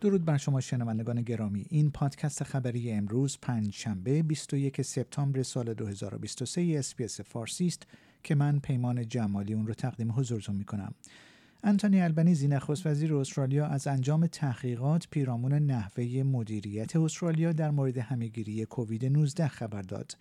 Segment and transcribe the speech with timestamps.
[0.00, 1.66] درود بر شما شنوندگان گرامی.
[1.70, 7.86] این پادکست خبری امروز پنج شنبه 21 سپتامبر سال 2023 SBS فارسی است
[8.22, 10.94] که من پیمان جمالی اون رو تقدیم حضورتون می کنم
[11.64, 18.64] انتونی البنیزی نخست وزیر استرالیا از انجام تحقیقات پیرامون نحوه مدیریت استرالیا در مورد همهگیری
[18.64, 20.16] کووید 19 خبر داد.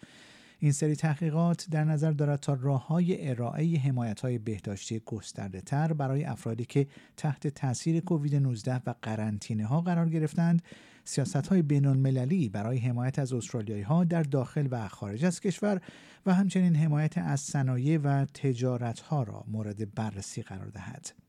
[0.59, 5.93] این سری تحقیقات در نظر دارد تا راه های ارائه حمایت های بهداشتی گسترده تر
[5.93, 6.87] برای افرادی که
[7.17, 10.61] تحت تاثیر کووید 19 و قرنطینه ها قرار گرفتند
[11.03, 15.81] سیاست های بین المللی برای حمایت از استرالیایی ها در داخل و خارج از کشور
[16.25, 21.28] و همچنین حمایت از صنایع و تجارت ها را مورد بررسی قرار دهد.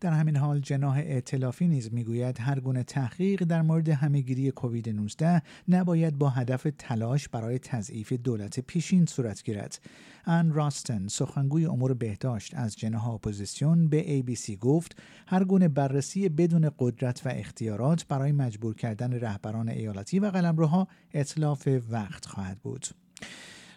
[0.00, 5.42] در همین حال جناح ائتلافی نیز می‌گوید هر گونه تحقیق در مورد همهگیری کووید 19
[5.68, 9.80] نباید با هدف تلاش برای تضعیف دولت پیشین صورت گیرد.
[10.26, 16.70] ان راستن سخنگوی امور بهداشت از جناح اپوزیسیون به ABC گفت هر گونه بررسی بدون
[16.78, 22.86] قدرت و اختیارات برای مجبور کردن رهبران ایالتی و قلمروها اتلاف وقت خواهد بود.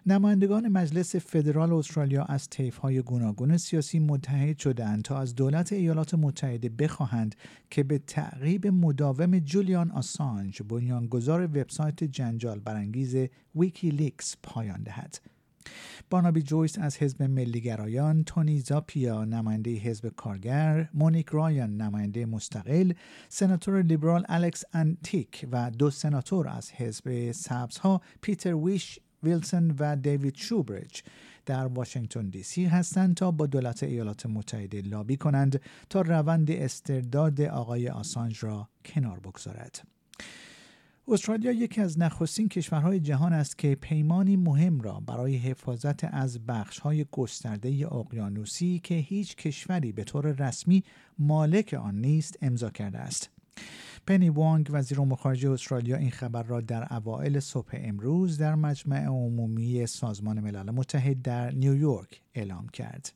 [0.10, 2.50] نمایندگان مجلس فدرال استرالیا از
[2.82, 7.36] های گوناگون سیاسی متحد شدند تا از دولت ایالات متحده بخواهند
[7.70, 13.16] که به تعقیب مداوم جولیان آسانج بنیانگذار وبسایت جنجال برانگیز
[13.56, 15.20] ویکیلیکس پایان دهد.
[16.10, 22.94] بارنابی جویس از حزب ملیگرایان، تونی زاپیا نماینده حزب کارگر، مونیک رایان نماینده مستقل،
[23.30, 30.36] سناتور لیبرال الکس انتیک و دو سناتور از حزب سبزها پیتر ویش ویلسون و دیوید
[30.36, 31.04] شوبرج
[31.46, 37.42] در واشنگتن دی سی هستند تا با دولت ایالات متحده لابی کنند تا روند استرداد
[37.42, 39.88] آقای آسانج را کنار بگذارد.
[41.08, 47.06] استرالیا یکی از نخستین کشورهای جهان است که پیمانی مهم را برای حفاظت از بخشهای
[47.12, 50.84] گسترده اقیانوسی که هیچ کشوری به طور رسمی
[51.20, 53.30] مالک آن نیست امضا کرده است.
[54.08, 59.06] پنی وانگ وزیر امور خارجه استرالیا این خبر را در اوایل صبح امروز در مجمع
[59.06, 63.14] عمومی سازمان ملل متحد در نیویورک اعلام کرد.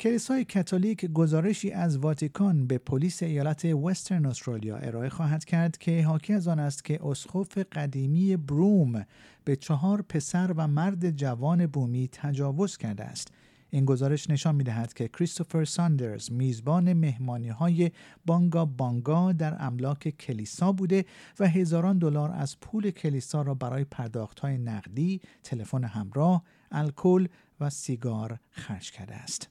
[0.00, 6.32] کلیسای کاتولیک گزارشی از واتیکان به پلیس ایالت وسترن استرالیا ارائه خواهد کرد که حاکی
[6.32, 9.06] از آن است که اسقف قدیمی بروم
[9.44, 13.28] به چهار پسر و مرد جوان بومی تجاوز کرده است
[13.74, 17.90] این گزارش نشان می دهد که کریستوفر ساندرز میزبان مهمانی های
[18.26, 21.04] بانگا بانگا در املاک کلیسا بوده
[21.40, 27.26] و هزاران دلار از پول کلیسا را برای پرداخت های نقدی، تلفن همراه، الکل
[27.60, 29.48] و سیگار خرج کرده است.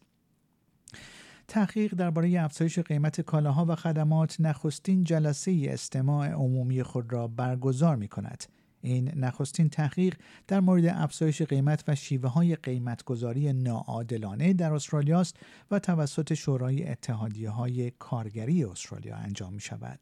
[1.47, 8.07] تحقیق درباره افزایش قیمت کالاها و خدمات نخستین جلسه استماع عمومی خود را برگزار می
[8.07, 8.43] کند.
[8.81, 10.15] این نخستین تحقیق
[10.47, 15.35] در مورد افزایش قیمت و شیوه های قیمتگذاری ناعادلانه در استرالیا است
[15.71, 19.99] و توسط شورای اتحادیه های کارگری استرالیا انجام می شود.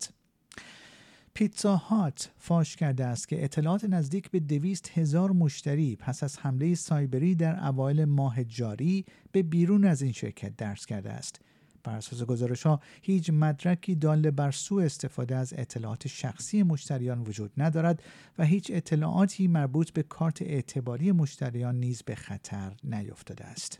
[1.33, 6.75] پیتزا هات فاش کرده است که اطلاعات نزدیک به دویست هزار مشتری پس از حمله
[6.75, 11.41] سایبری در اوایل ماه جاری به بیرون از این شرکت درس کرده است
[11.83, 17.51] بر اساس گزارش ها هیچ مدرکی دال بر سوء استفاده از اطلاعات شخصی مشتریان وجود
[17.57, 18.03] ندارد
[18.37, 23.79] و هیچ اطلاعاتی مربوط به کارت اعتباری مشتریان نیز به خطر نیفتاده است.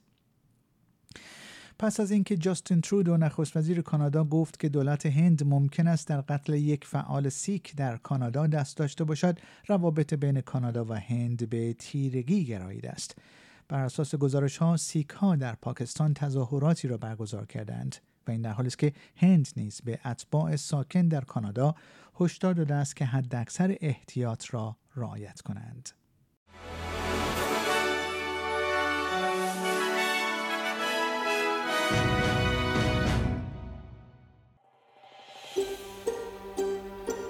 [1.79, 6.21] پس از اینکه جاستین ترودو نخست وزیر کانادا گفت که دولت هند ممکن است در
[6.21, 11.73] قتل یک فعال سیک در کانادا دست داشته باشد روابط بین کانادا و هند به
[11.73, 13.15] تیرگی گرایید است
[13.69, 17.95] بر اساس گزارش ها سیک در پاکستان تظاهراتی را برگزار کردند
[18.27, 21.75] و این در حالی است که هند نیز به اتباع ساکن در کانادا
[22.19, 25.89] هشدار داده است که حداکثر احتیاط را رعایت کنند.